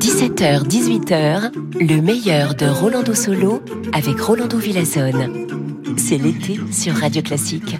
17h, 0.00 0.68
18h, 0.68 1.50
le 1.80 2.00
meilleur 2.00 2.54
de 2.54 2.66
Rolando 2.66 3.12
Solo 3.12 3.60
avec 3.92 4.20
Rolando 4.20 4.56
Villazone. 4.56 5.48
C'est 5.96 6.18
l'été 6.18 6.60
sur 6.70 6.94
Radio 6.94 7.22
Classique. 7.22 7.76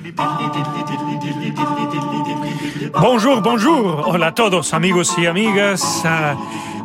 Bonjour, 3.00 3.40
bonjour. 3.42 4.08
Hola 4.08 4.26
a 4.26 4.32
todos, 4.32 4.74
amigos 4.74 5.16
y 5.18 5.26
amigas. 5.26 6.02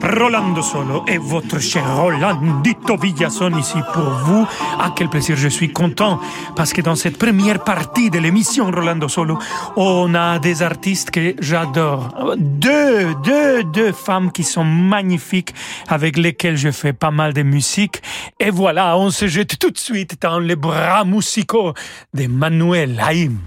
Rolando 0.02 0.62
Solo 0.62 1.04
et 1.08 1.18
votre 1.18 1.60
cher 1.60 1.84
Rolandito 1.96 2.98
Villazón 2.98 3.58
ici 3.58 3.78
pour 3.94 4.04
vous. 4.04 4.48
Ah, 4.80 4.92
quel 4.96 5.10
plaisir, 5.10 5.36
je 5.36 5.48
suis 5.48 5.72
content 5.72 6.20
parce 6.56 6.74
que 6.74 6.82
dans 6.82 6.96
cette 6.96 7.18
première 7.18 7.64
partie 7.64 8.10
de 8.10 8.20
l'émission 8.20 8.66
Rolando 8.66 9.08
Solo, 9.08 9.38
on 9.76 10.14
a 10.16 10.40
des 10.40 10.62
artistes 10.62 11.12
que 11.12 11.36
j'adore. 11.40 12.10
Deux, 12.38 13.16
deux, 13.24 13.64
deux 13.64 13.92
femmes 13.92 14.32
qui 14.32 14.44
sont 14.44 14.66
magnifiques 14.66 15.54
avec 15.88 16.18
lesquelles 16.18 16.58
je 16.58 16.72
fais 16.72 16.94
pas 16.94 17.12
mal 17.12 17.34
de 17.34 17.44
musique. 17.44 18.02
Et 18.40 18.50
voilà, 18.50 18.98
on 18.98 19.10
se 19.10 19.28
jette 19.28 19.58
tout 19.60 19.72
de 19.72 19.78
suite 19.78 20.22
dans 20.22 20.40
les 20.40 20.56
bras 20.56 21.06
musicaux 21.06 21.74
de 22.14 22.28
Manuel 22.28 23.02
Haïm. 23.04 23.38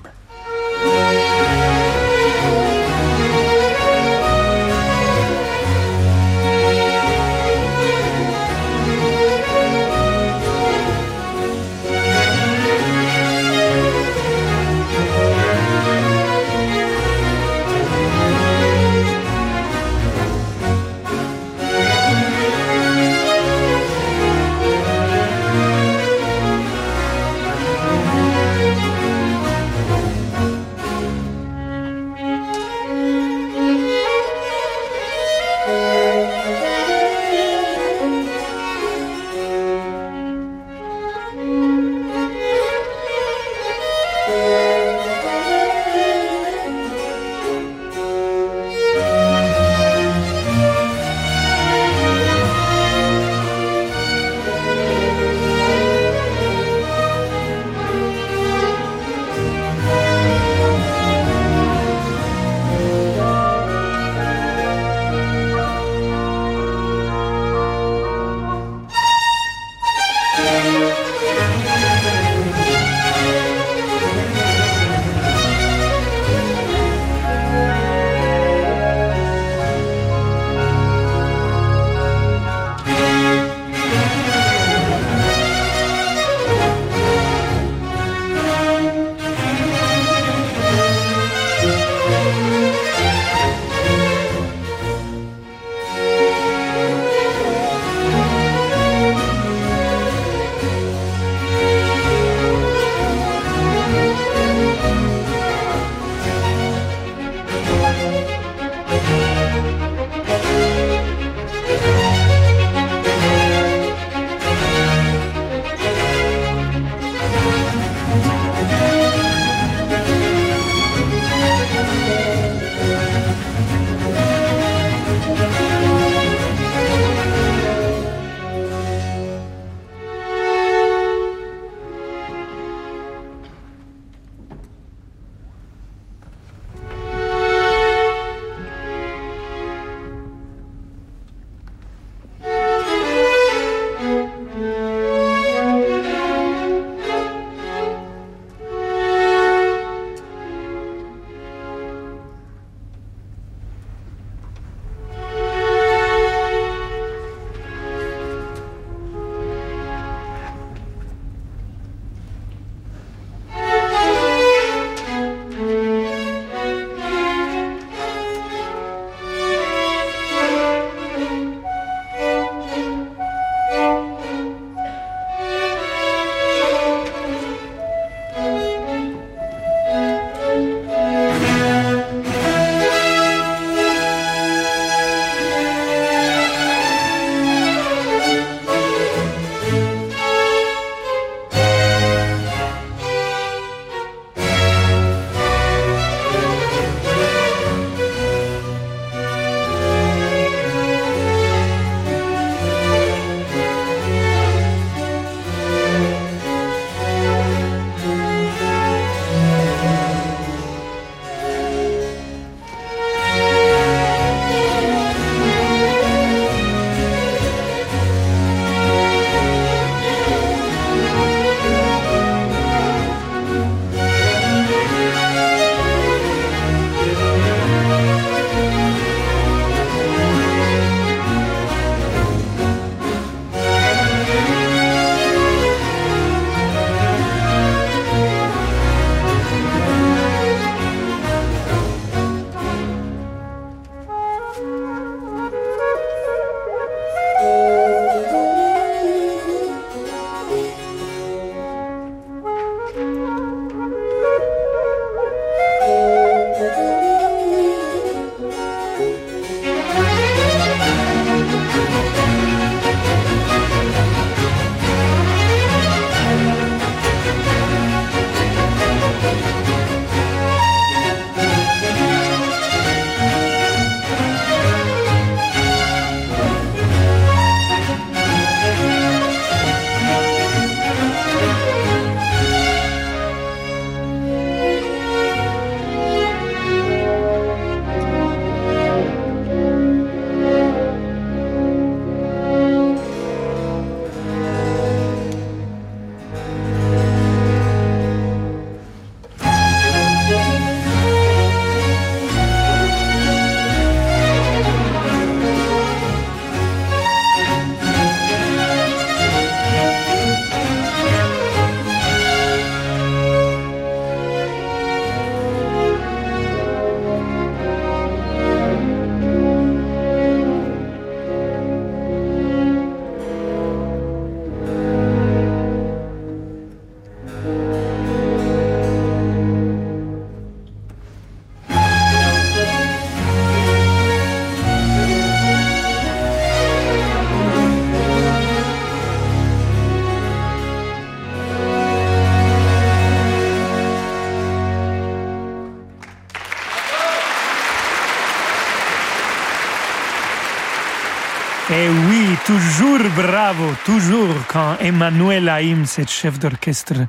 Bravo, 353.19 353.75
toujours 353.85 354.33
quand 354.47 354.77
Emmanuel 354.81 355.49
Haïm, 355.49 355.87
cette 355.87 356.11
chef 356.11 356.39
d'orchestre, 356.39 357.09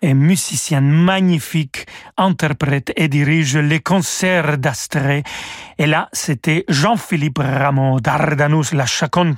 et 0.00 0.14
musicien 0.14 0.80
magnifique, 0.80 1.79
interprète 2.20 2.92
et 2.96 3.08
dirige 3.08 3.56
les 3.56 3.80
concerts 3.80 4.58
d'Astrée. 4.58 5.24
Et 5.78 5.86
là, 5.86 6.08
c'était 6.12 6.64
Jean-Philippe 6.68 7.38
Rameau 7.38 8.00
d'Ardanus, 8.00 8.72
la 8.72 8.86
chaconne 8.86 9.36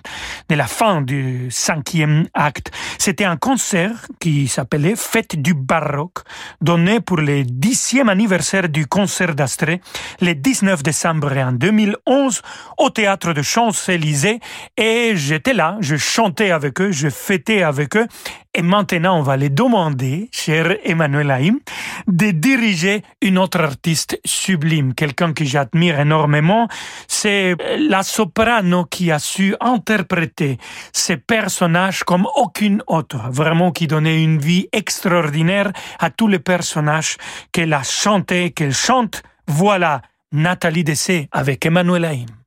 de 0.49 0.55
la 0.56 0.67
fin 0.67 1.00
du 1.00 1.46
cinquième 1.50 2.26
acte. 2.34 2.73
C'était 2.99 3.25
un 3.25 3.37
concert 3.37 4.06
qui 4.19 4.49
s'appelait 4.49 4.96
Fête 4.96 5.37
du 5.37 5.55
baroque, 5.55 6.19
donné 6.61 7.00
pour 7.00 7.19
le 7.19 7.44
dixième 7.44 8.08
anniversaire 8.08 8.69
du 8.69 8.87
concert 8.87 9.35
d'Astrée, 9.35 9.81
le 10.20 10.35
19 10.35 10.82
décembre 10.82 11.37
en 11.38 11.52
2011, 11.52 12.43
au 12.78 12.90
théâtre 12.90 13.32
de 13.32 13.43
Champs-Élysées. 13.43 14.40
Et 14.76 15.12
j'étais 15.14 15.55
là, 15.55 15.76
je 15.81 15.96
chantais 15.96 16.50
avec 16.50 16.81
eux, 16.81 16.90
je 16.90 17.08
fêtais 17.08 17.62
avec 17.62 17.96
eux. 17.96 18.08
Et 18.54 18.60
maintenant, 18.60 19.19
on 19.19 19.22
va 19.22 19.38
les 19.38 19.49
demander, 19.49 20.28
cher 20.31 20.76
Emmanuel 20.84 21.31
Haïm, 21.31 21.58
de 22.06 22.32
diriger 22.32 23.02
une 23.22 23.38
autre 23.38 23.60
artiste 23.60 24.20
sublime, 24.26 24.94
quelqu'un 24.94 25.32
que 25.32 25.44
j'admire 25.44 25.99
énormément. 25.99 26.69
C'est 27.08 27.56
la 27.78 28.02
soprano 28.02 28.84
qui 28.84 29.10
a 29.10 29.19
su 29.19 29.56
interpréter 29.60 30.58
ces 30.93 31.16
personnages 31.16 32.04
comme 32.04 32.26
aucune 32.37 32.82
autre, 32.88 33.31
vraiment 33.31 33.72
qui 33.72 33.87
donnait 33.87 34.22
une 34.22 34.38
vie 34.38 34.69
extraordinaire 34.72 35.72
à 35.99 36.10
tous 36.10 36.28
les 36.28 36.38
personnages 36.38 37.16
qu'elle 37.52 37.72
a 37.72 37.82
chanté, 37.82 38.50
qu'elle 38.50 38.75
chante. 38.75 39.22
Voilà 39.46 40.02
Nathalie 40.31 40.84
Dessé 40.84 41.28
avec 41.32 41.64
Emmanuel 41.64 42.04
Haïm. 42.04 42.41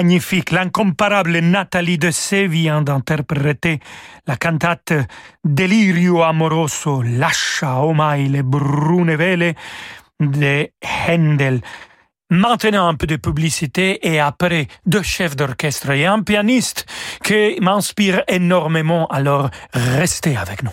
Magnifique, 0.00 0.50
l'incomparable 0.50 1.40
Nathalie 1.40 1.98
de 1.98 2.10
C 2.10 2.46
vient 2.46 2.80
d'interpréter 2.80 3.80
la 4.26 4.36
cantate 4.36 4.94
Delirio 5.44 6.22
amoroso, 6.22 7.02
lascia 7.02 7.84
omai 7.84 8.28
le 8.28 8.42
brune 8.42 9.14
vele 9.14 9.54
de 10.18 10.70
Handel. 11.06 11.60
Maintenant 12.30 12.88
un 12.88 12.94
peu 12.94 13.06
de 13.06 13.16
publicité 13.16 13.98
et 14.10 14.20
après 14.20 14.68
deux 14.86 15.02
chefs 15.02 15.36
d'orchestre 15.36 15.90
et 15.90 16.06
un 16.06 16.22
pianiste 16.22 16.86
qui 17.22 17.58
m'inspire 17.60 18.22
énormément, 18.26 19.06
alors 19.08 19.50
restez 19.74 20.34
avec 20.34 20.62
nous. 20.62 20.72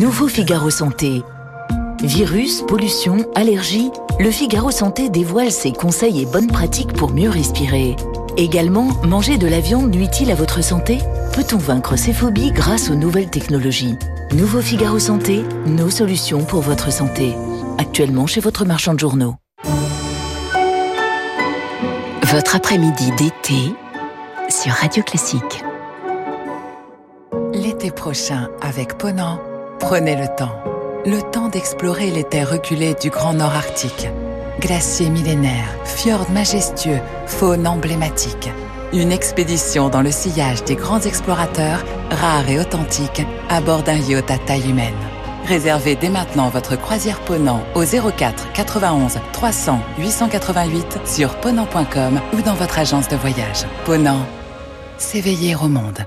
Nouveau 0.00 0.28
Figaro 0.28 0.70
Santé. 0.70 1.22
Virus, 2.02 2.62
pollution, 2.62 3.18
allergies, 3.34 3.90
le 4.18 4.30
Figaro 4.30 4.70
Santé 4.70 5.10
dévoile 5.10 5.50
ses 5.50 5.72
conseils 5.72 6.22
et 6.22 6.24
bonnes 6.24 6.46
pratiques 6.46 6.94
pour 6.94 7.10
mieux 7.10 7.28
respirer. 7.28 7.96
Également, 8.38 8.94
manger 9.06 9.36
de 9.36 9.46
la 9.46 9.60
viande 9.60 9.94
nuit-il 9.94 10.30
à 10.30 10.34
votre 10.34 10.64
santé? 10.64 11.00
Peut-on 11.34 11.58
vaincre 11.58 11.96
ces 11.96 12.14
phobies 12.14 12.50
grâce 12.50 12.88
aux 12.88 12.94
nouvelles 12.94 13.28
technologies? 13.28 13.98
Nouveau 14.32 14.62
Figaro 14.62 14.98
Santé, 14.98 15.42
nos 15.66 15.90
solutions 15.90 16.44
pour 16.46 16.62
votre 16.62 16.90
santé. 16.90 17.34
Actuellement 17.76 18.26
chez 18.26 18.40
votre 18.40 18.64
marchand 18.64 18.94
de 18.94 19.00
journaux. 19.00 19.34
Votre 22.22 22.56
après-midi 22.56 23.10
d'été 23.18 23.74
sur 24.48 24.72
Radio 24.72 25.02
Classique. 25.02 25.62
L'été 27.52 27.90
prochain, 27.90 28.48
avec 28.62 28.96
Ponant, 28.96 29.38
Prenez 29.80 30.14
le 30.14 30.28
temps. 30.36 30.54
Le 31.06 31.20
temps 31.32 31.48
d'explorer 31.48 32.10
les 32.10 32.22
terres 32.22 32.50
reculées 32.50 32.94
du 33.00 33.08
Grand 33.08 33.32
Nord 33.32 33.54
Arctique. 33.54 34.08
Glaciers 34.60 35.08
millénaires, 35.08 35.74
fjords 35.84 36.30
majestueux, 36.30 37.00
faune 37.26 37.66
emblématique. 37.66 38.50
Une 38.92 39.10
expédition 39.10 39.88
dans 39.88 40.02
le 40.02 40.10
sillage 40.10 40.62
des 40.64 40.76
grands 40.76 41.00
explorateurs, 41.00 41.82
rares 42.10 42.48
et 42.50 42.60
authentiques, 42.60 43.26
à 43.48 43.62
bord 43.62 43.82
d'un 43.82 43.96
yacht 43.96 44.30
à 44.30 44.38
taille 44.38 44.68
humaine. 44.68 44.94
Réservez 45.46 45.96
dès 45.96 46.10
maintenant 46.10 46.50
votre 46.50 46.76
croisière 46.76 47.18
Ponant 47.20 47.62
au 47.74 47.82
04 47.82 48.52
91 48.52 49.18
300 49.32 49.80
888 49.98 50.98
sur 51.06 51.34
ponant.com 51.40 52.20
ou 52.34 52.42
dans 52.42 52.54
votre 52.54 52.78
agence 52.78 53.08
de 53.08 53.16
voyage. 53.16 53.64
Ponant, 53.86 54.26
s'éveiller 54.98 55.56
au 55.56 55.68
monde. 55.68 56.06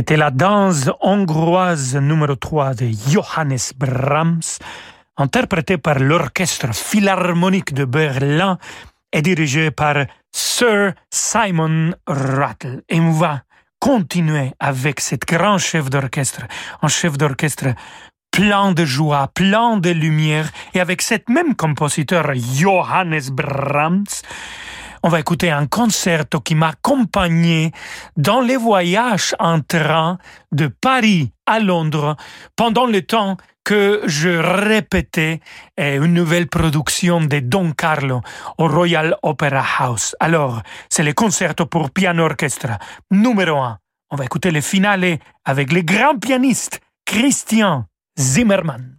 C'était 0.00 0.16
la 0.16 0.30
danse 0.30 0.88
hongroise 1.02 1.94
numéro 1.94 2.34
3 2.34 2.72
de 2.72 2.88
Johannes 3.10 3.58
Brahms, 3.76 4.56
interprétée 5.18 5.76
par 5.76 5.98
l'Orchestre 5.98 6.72
Philharmonique 6.72 7.74
de 7.74 7.84
Berlin 7.84 8.56
et 9.12 9.20
dirigée 9.20 9.70
par 9.70 10.06
Sir 10.32 10.94
Simon 11.10 11.92
Rattle. 12.06 12.80
Et 12.88 12.98
on 12.98 13.10
va 13.10 13.42
continuer 13.78 14.52
avec 14.58 15.00
cet 15.00 15.26
grand 15.26 15.58
chef 15.58 15.90
d'orchestre, 15.90 16.46
un 16.80 16.88
chef 16.88 17.18
d'orchestre 17.18 17.74
plein 18.30 18.72
de 18.72 18.86
joie, 18.86 19.28
plein 19.34 19.76
de 19.76 19.90
lumière, 19.90 20.48
et 20.72 20.80
avec 20.80 21.02
cet 21.02 21.28
même 21.28 21.54
compositeur 21.54 22.32
Johannes 22.34 23.28
Brahms, 23.32 24.22
on 25.02 25.08
va 25.08 25.20
écouter 25.20 25.50
un 25.50 25.66
concerto 25.66 26.40
qui 26.40 26.54
m'a 26.54 26.68
accompagné 26.68 27.72
dans 28.16 28.40
les 28.40 28.56
voyages 28.56 29.34
en 29.38 29.60
train 29.60 30.18
de 30.52 30.66
Paris 30.68 31.32
à 31.46 31.60
Londres 31.60 32.16
pendant 32.56 32.86
le 32.86 33.02
temps 33.02 33.36
que 33.64 34.02
je 34.06 34.30
répétais 34.30 35.40
eh, 35.76 35.96
une 35.96 36.14
nouvelle 36.14 36.48
production 36.48 37.20
de 37.20 37.40
Don 37.40 37.72
Carlo 37.72 38.20
au 38.58 38.68
Royal 38.68 39.16
Opera 39.22 39.64
House. 39.78 40.16
Alors, 40.20 40.62
c'est 40.88 41.02
le 41.02 41.12
concerto 41.12 41.66
pour 41.66 41.90
piano 41.90 42.24
orchestre 42.24 42.78
numéro 43.10 43.58
un 43.58 43.78
on 44.10 44.16
va 44.16 44.24
écouter 44.24 44.50
le 44.50 44.60
finale 44.60 45.18
avec 45.44 45.72
le 45.72 45.82
grand 45.82 46.18
pianiste 46.18 46.80
Christian 47.06 47.86
Zimmermann. 48.18 48.96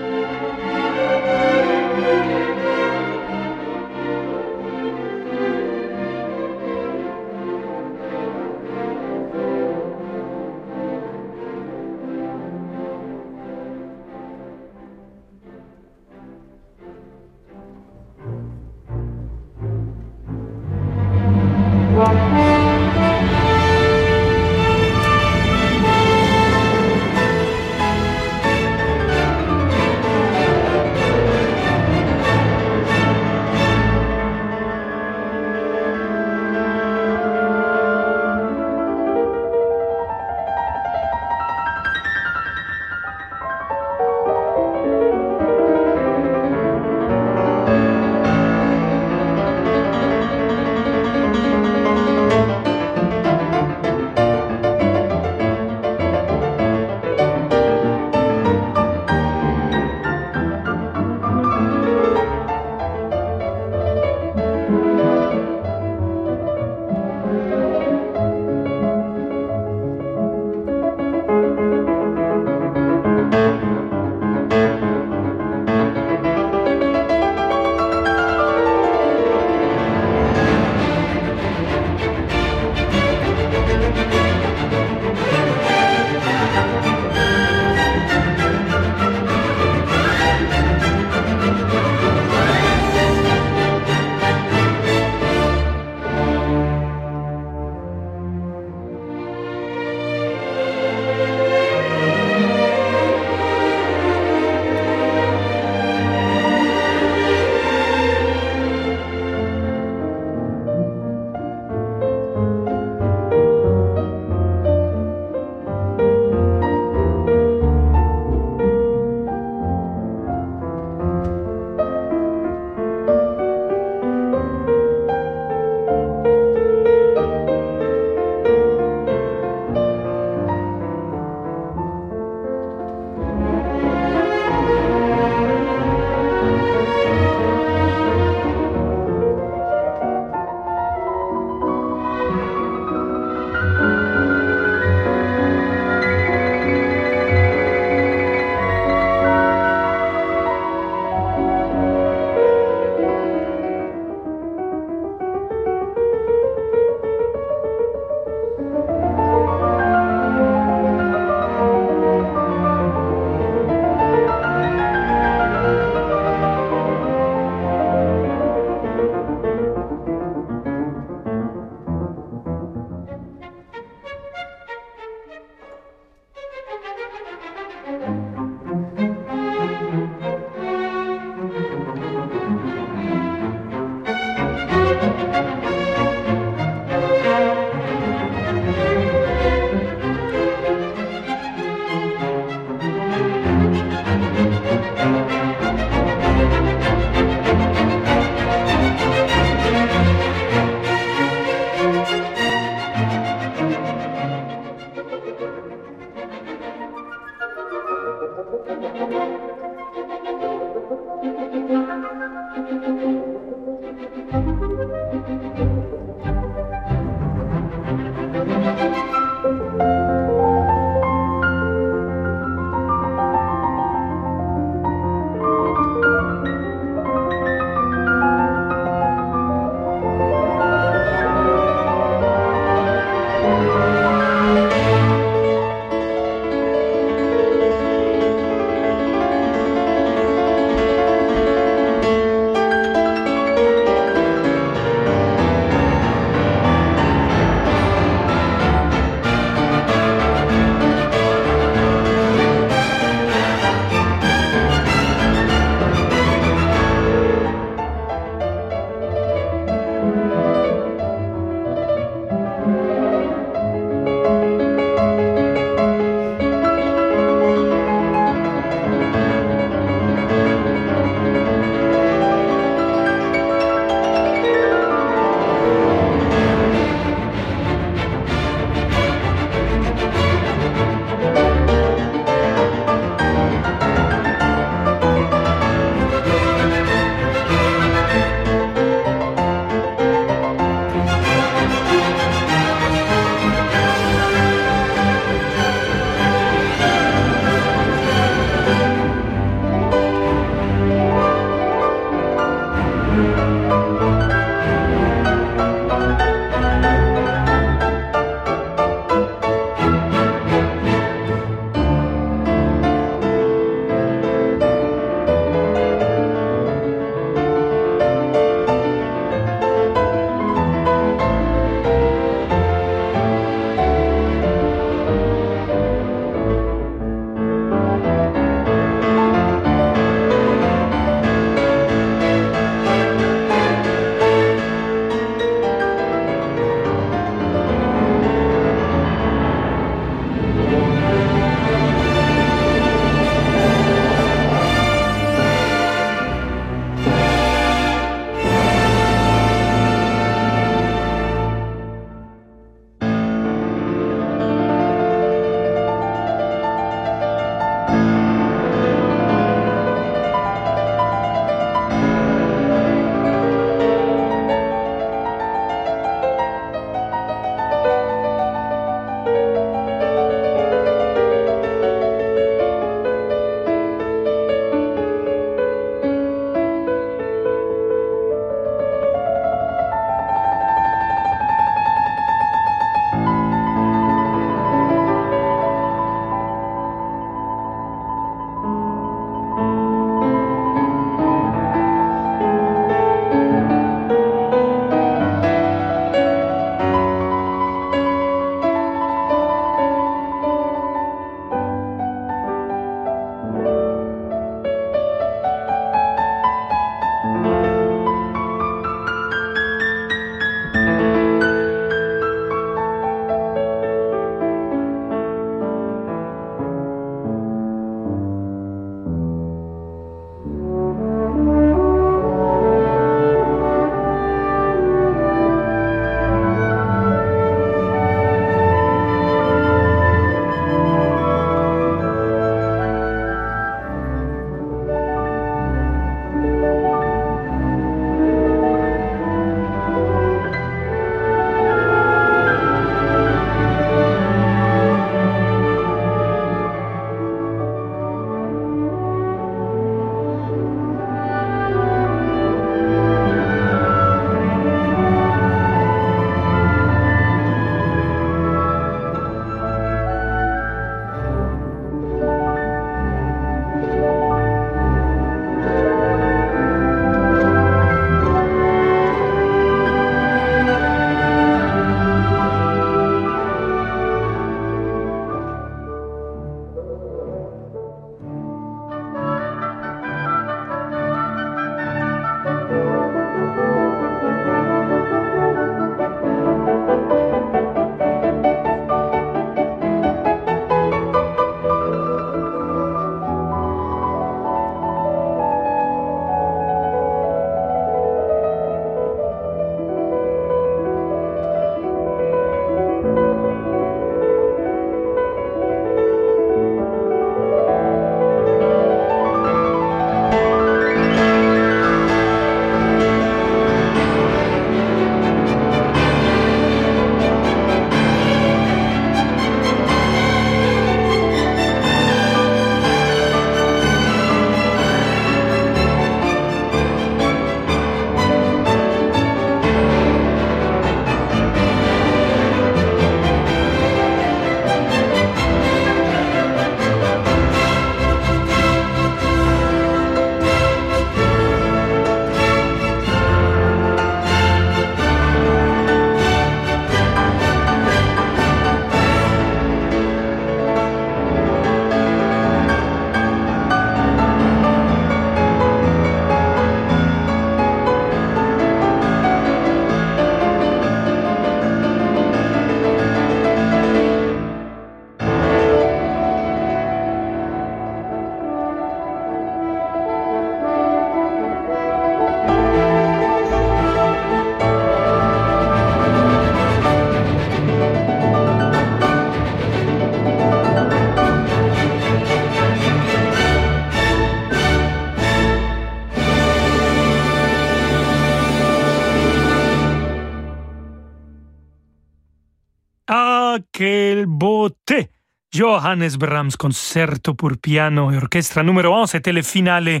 Quelle 593.72 594.26
beauté. 594.26 595.10
Johannes 595.52 596.16
Brahms, 596.18 596.56
concerto 596.56 597.34
pour 597.34 597.52
piano 597.60 598.10
et 598.10 598.16
orchestre 598.16 598.62
numéro 598.62 598.94
1, 598.94 599.06
c'était 599.06 599.32
le 599.32 599.42
finale 599.42 600.00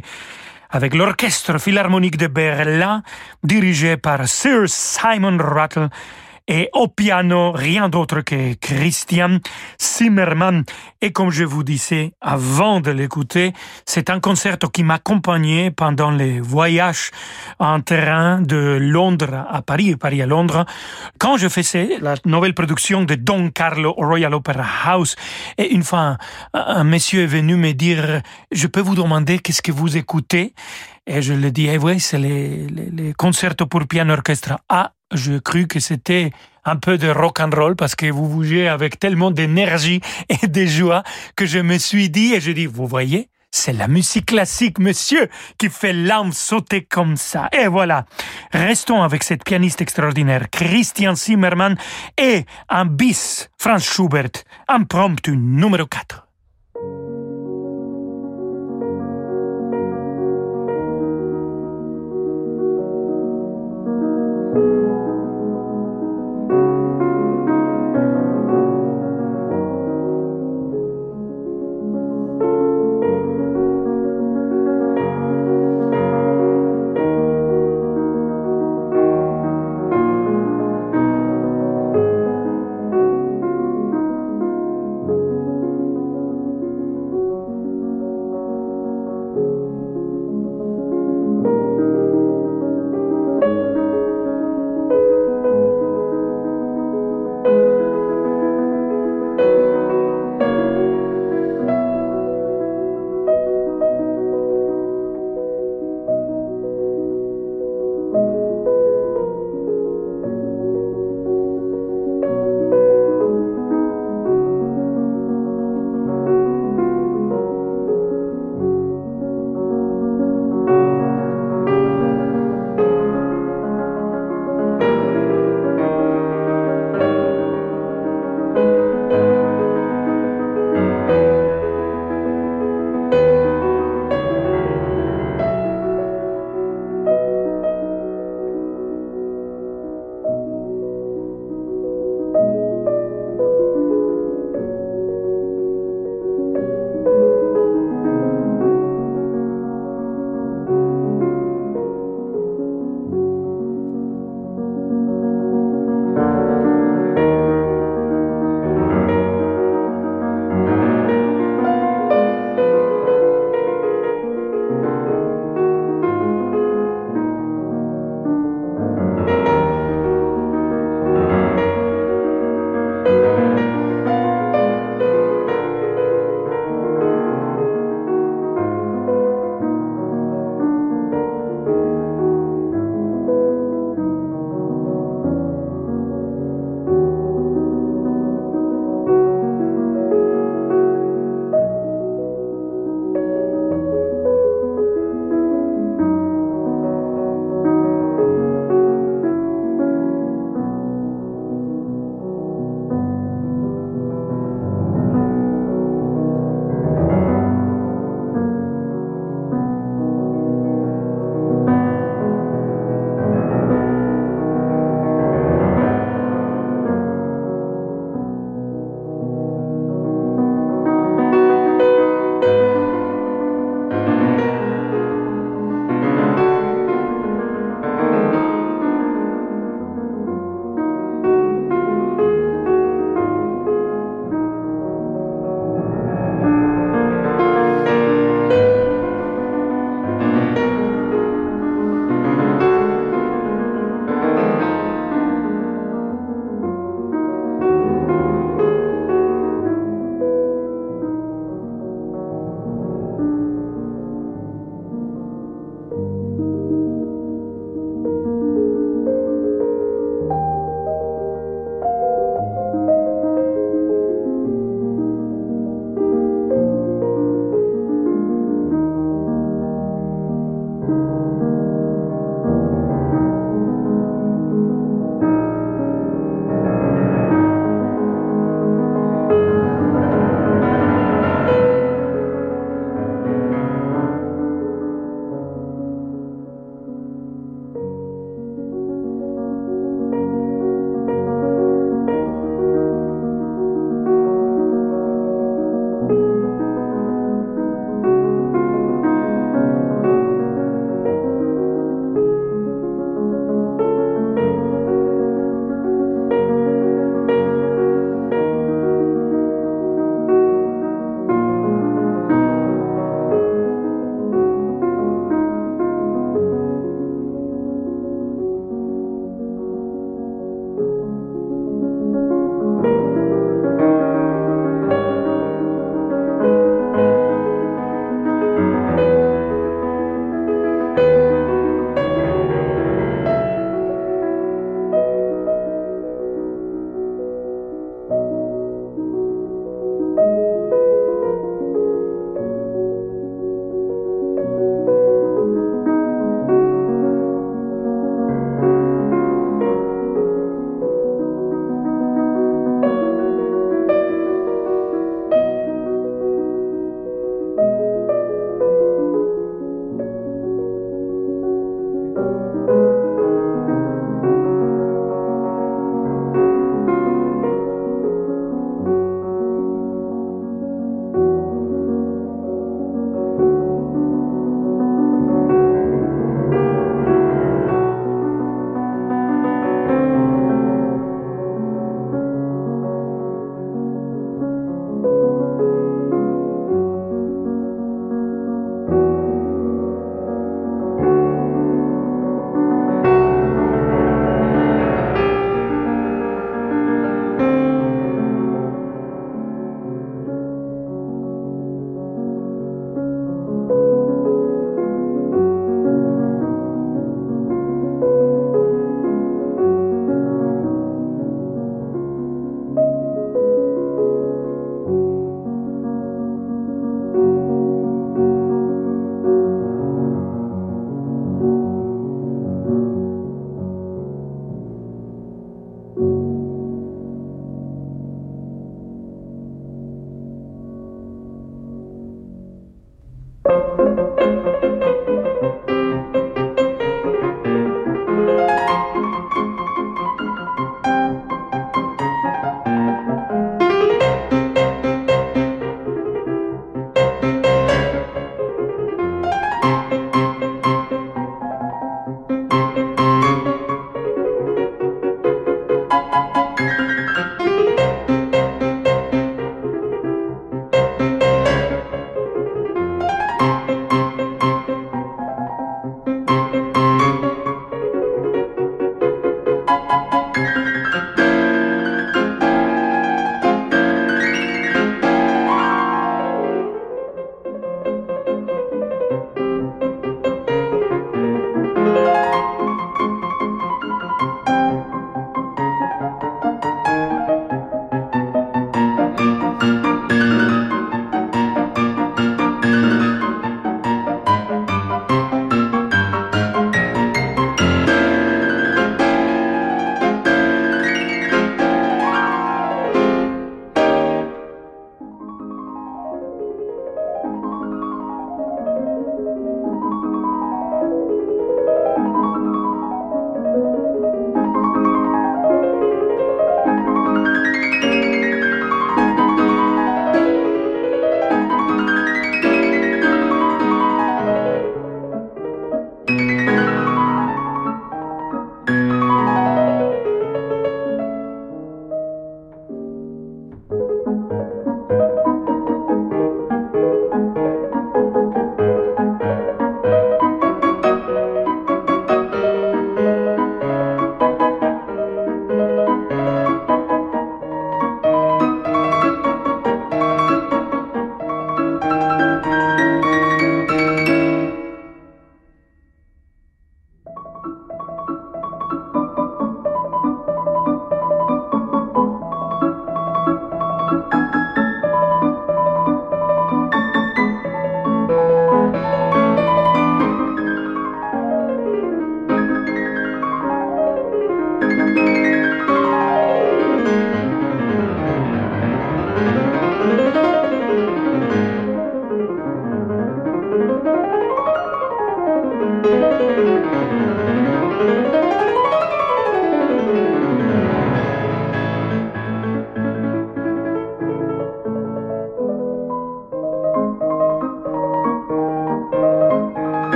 avec 0.70 0.94
l'Orchestre 0.94 1.58
Philharmonique 1.58 2.16
de 2.16 2.26
Berlin, 2.26 3.02
dirigé 3.44 3.96
par 3.96 4.26
Sir 4.26 4.64
Simon 4.66 5.38
Rattle 5.38 5.90
et 6.46 6.68
au 6.74 6.88
piano, 6.88 7.52
rien 7.52 7.88
d'autre 7.88 8.20
que 8.20 8.54
Christian 8.54 9.38
Zimmermann. 9.80 10.64
Et 11.00 11.10
comme 11.10 11.30
je 11.30 11.44
vous 11.44 11.62
disais 11.64 12.12
avant 12.20 12.80
de 12.80 12.90
l'écouter, 12.90 13.52
c'est 13.86 14.10
un 14.10 14.20
concerto 14.20 14.68
qui 14.68 14.84
m'accompagnait 14.84 15.70
pendant 15.70 16.10
les 16.10 16.40
voyages 16.40 17.10
en 17.58 17.80
train 17.80 18.42
de 18.42 18.78
Londres 18.80 19.46
à 19.48 19.62
Paris 19.62 19.90
et 19.90 19.96
Paris 19.96 20.20
à 20.20 20.26
Londres, 20.26 20.66
quand 21.18 21.38
je 21.38 21.48
faisais 21.48 21.98
la 22.00 22.14
nouvelle 22.26 22.54
production 22.54 23.04
de 23.04 23.14
Don 23.14 23.50
Carlo 23.50 23.94
au 23.96 24.06
Royal 24.06 24.34
Opera 24.34 24.66
House. 24.84 25.16
Et 25.56 25.72
une 25.72 25.82
fois, 25.82 26.18
un 26.52 26.84
monsieur 26.84 27.22
est 27.22 27.26
venu 27.26 27.56
me 27.56 27.72
dire, 27.72 28.20
je 28.52 28.66
peux 28.66 28.80
vous 28.80 28.94
demander 28.94 29.38
qu'est-ce 29.38 29.62
que 29.62 29.72
vous 29.72 29.96
écoutez? 29.96 30.52
Et 31.06 31.20
je 31.20 31.34
lui 31.34 31.52
dis, 31.52 31.68
eh 31.68 31.76
oui, 31.78 32.00
c'est 32.00 32.18
les, 32.18 32.66
les, 32.66 32.90
les 32.90 33.12
concertos 33.12 33.66
pour 33.66 33.86
piano 33.86 34.14
orchestre. 34.14 34.58
Ah, 34.68 34.92
je 35.14 35.38
crus 35.38 35.66
que 35.66 35.80
c'était 35.80 36.30
un 36.64 36.76
peu 36.76 36.98
de 36.98 37.08
rock 37.08 37.40
and 37.40 37.50
roll 37.54 37.76
parce 37.76 37.94
que 37.94 38.10
vous 38.10 38.28
bougez 38.28 38.68
avec 38.68 38.98
tellement 38.98 39.30
d'énergie 39.30 40.00
et 40.28 40.46
de 40.46 40.66
joie 40.66 41.02
que 41.36 41.46
je 41.46 41.58
me 41.58 41.78
suis 41.78 42.10
dit 42.10 42.34
et 42.34 42.40
je 42.40 42.50
dis 42.52 42.66
vous 42.66 42.86
voyez 42.86 43.28
c'est 43.54 43.72
la 43.72 43.86
musique 43.86 44.26
classique, 44.26 44.80
monsieur, 44.80 45.28
qui 45.58 45.70
fait 45.70 45.92
l'âme 45.92 46.32
sauter 46.32 46.82
comme 46.82 47.16
ça. 47.16 47.48
Et 47.52 47.68
voilà. 47.68 48.04
Restons 48.50 49.00
avec 49.02 49.22
cette 49.22 49.44
pianiste 49.44 49.80
extraordinaire, 49.80 50.50
Christian 50.50 51.14
Zimmermann, 51.14 51.76
et 52.18 52.46
un 52.68 52.84
bis, 52.84 53.48
Franz 53.56 53.84
Schubert, 53.84 54.42
impromptu 54.66 55.36
numéro 55.36 55.86
4. 55.86 56.24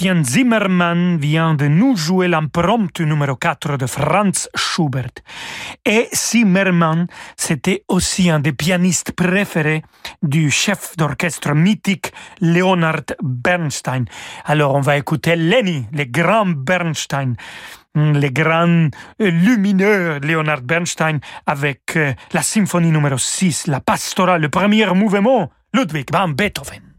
Christian 0.00 0.24
Zimmermann 0.24 1.18
vient 1.18 1.52
de 1.54 1.68
nous 1.68 1.94
jouer 1.94 2.26
l'impromptu 2.26 3.04
numéro 3.04 3.36
4 3.36 3.76
de 3.76 3.84
Franz 3.84 4.48
Schubert. 4.54 5.12
Et 5.84 6.08
Zimmermann, 6.14 7.06
c'était 7.36 7.84
aussi 7.86 8.30
un 8.30 8.40
des 8.40 8.54
pianistes 8.54 9.12
préférés 9.12 9.82
du 10.22 10.50
chef 10.50 10.96
d'orchestre 10.96 11.52
mythique 11.52 12.12
Leonard 12.40 13.12
Bernstein. 13.22 14.06
Alors 14.46 14.74
on 14.74 14.80
va 14.80 14.96
écouter 14.96 15.36
Lenny, 15.36 15.84
le 15.92 16.04
grand 16.04 16.46
Bernstein 16.46 17.36
les 17.94 18.30
grands 18.30 18.88
lumineux 19.18 20.18
Leonard 20.20 20.62
Bernstein 20.62 21.20
avec 21.44 21.96
euh, 21.96 22.14
la 22.32 22.40
symphonie 22.40 22.90
numéro 22.90 23.18
6, 23.18 23.66
la 23.66 23.80
pastorale, 23.80 24.40
le 24.40 24.48
premier 24.48 24.86
mouvement, 24.94 25.50
Ludwig 25.74 26.06
van 26.10 26.28
Beethoven. 26.28 26.89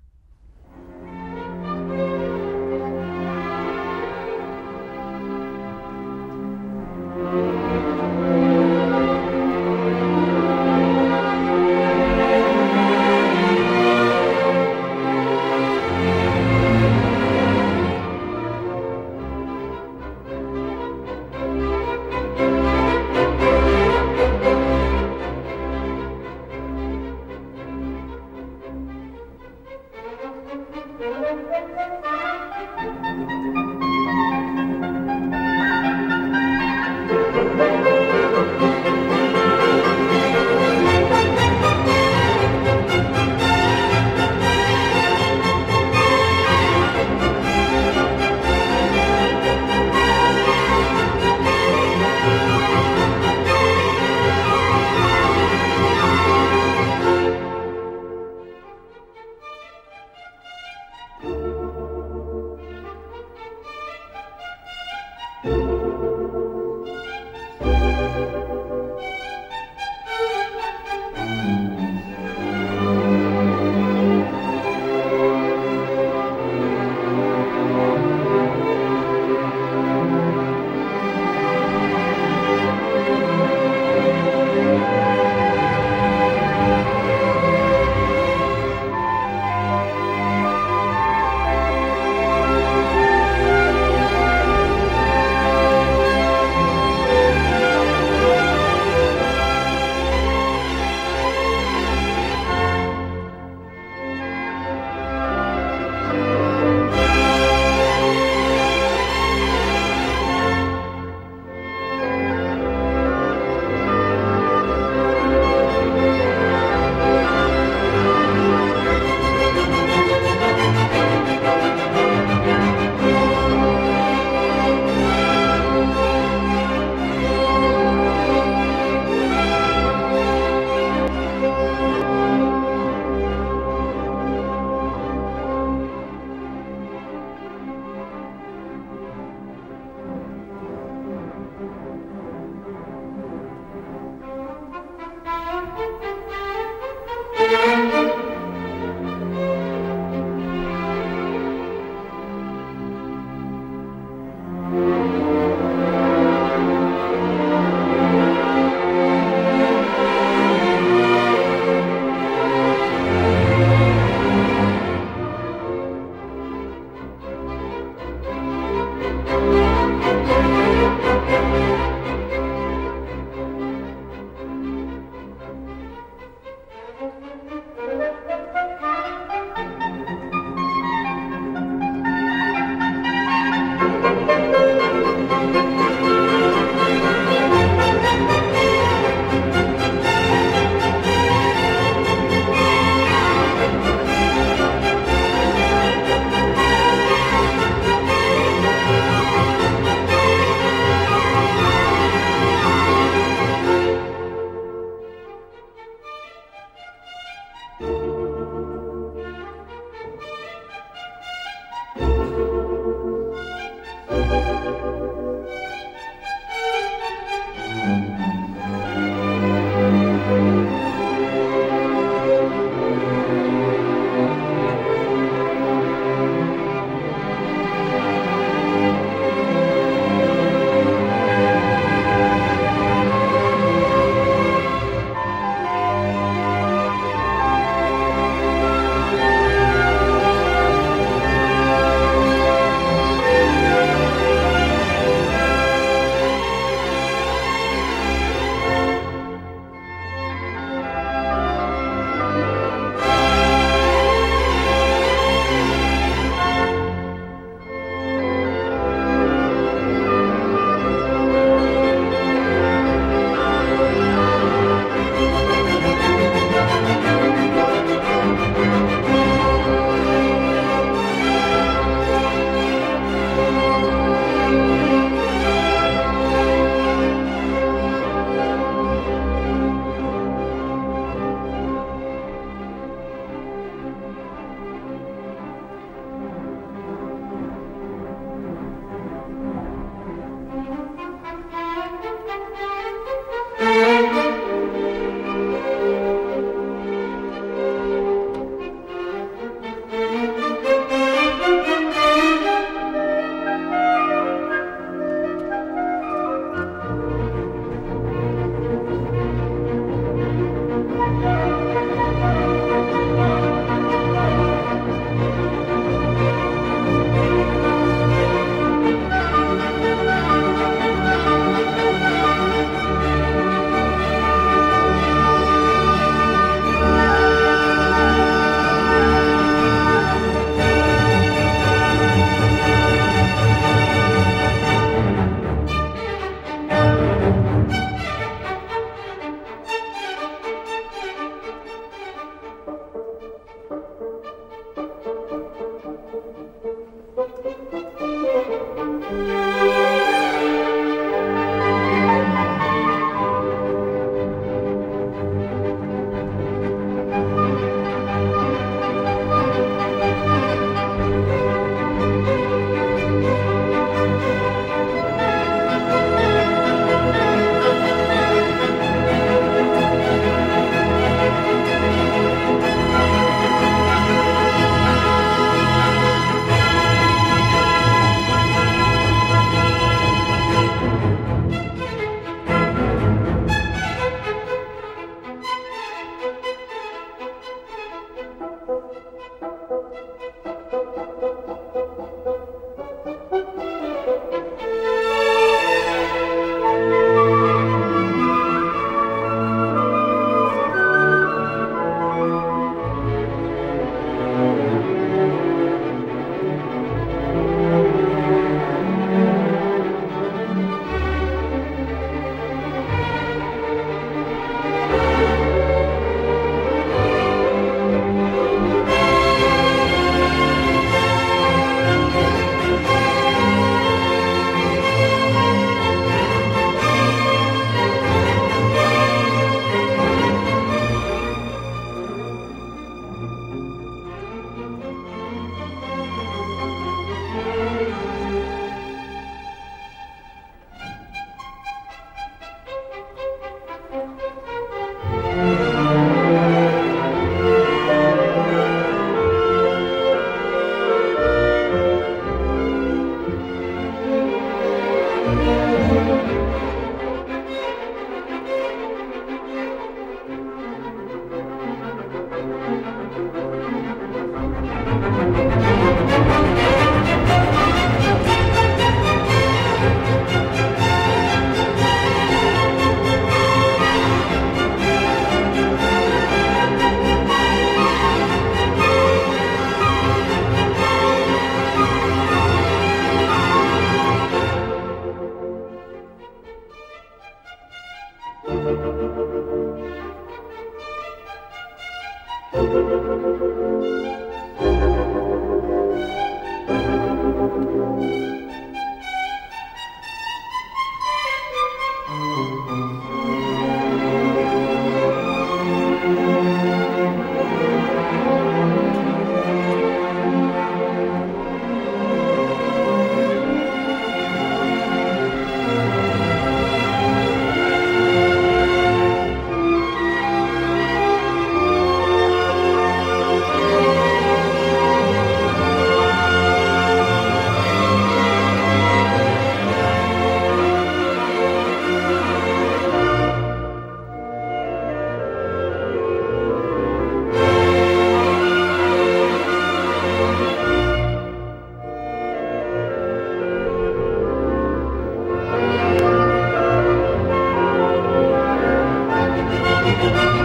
Música 549.83 550.41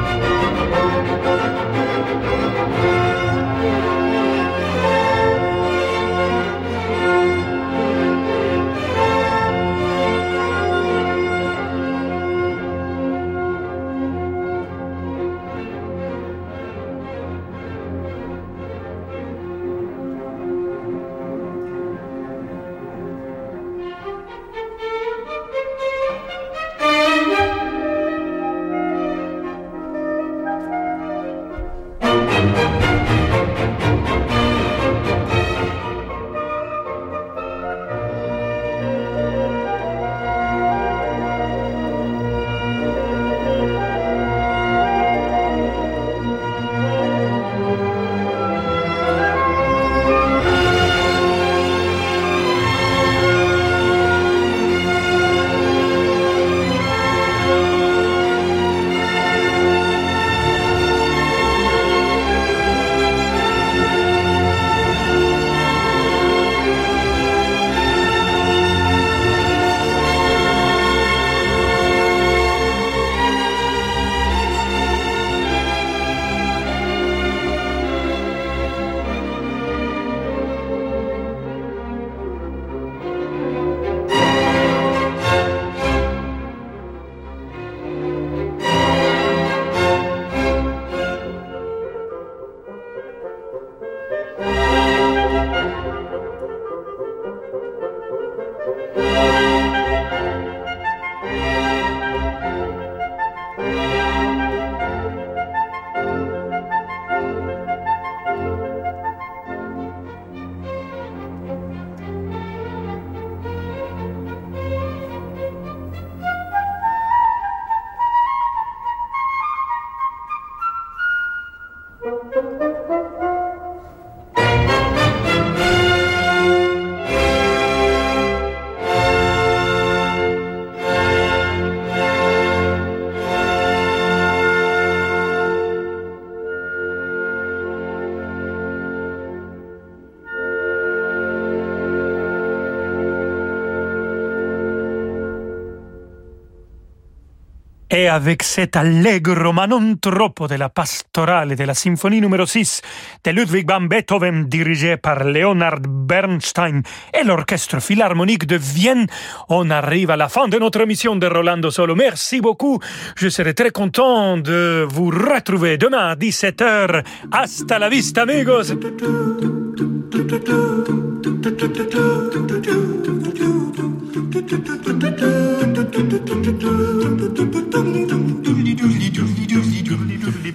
Et 147.99 148.09
avec 148.09 148.43
cet 148.43 148.77
allegro 148.77 149.55
ma 149.55 149.67
non 149.67 149.97
troppo 149.99 150.47
de 150.47 150.57
la 150.57 150.69
pastorale 150.69 151.57
de 151.57 151.65
la 151.65 151.73
symphonie 151.73 152.21
numéro 152.21 152.45
6 152.45 152.83
de 153.25 153.31
Ludwig 153.31 153.67
van 153.67 153.81
Beethoven 153.81 154.45
dirigée 154.45 154.99
par 154.99 155.25
Leonard 155.25 155.81
Bernstein 155.81 156.83
et 157.19 157.25
l'orchestre 157.25 157.81
philharmonique 157.81 158.47
de 158.47 158.57
Vienne, 158.57 159.07
on 159.49 159.71
arrive 159.71 160.11
à 160.11 160.17
la 160.19 160.29
fin 160.29 160.47
de 160.47 160.59
notre 160.59 160.83
émission 160.83 161.17
de 161.17 161.27
Rolando 161.27 161.71
Solo. 161.71 161.95
Merci 161.95 162.43
beaucoup. 162.43 162.79
Je 163.17 163.31
serai 163.31 163.55
très 163.55 163.71
content 163.71 164.37
de 164.37 164.87
vous 164.87 165.09
retrouver 165.09 165.79
demain 165.79 166.11
à 166.11 166.17
17h. 166.17 167.03
Hasta 167.33 167.79
la 167.79 167.89
vista, 167.89 168.25
amigos. 168.25 168.75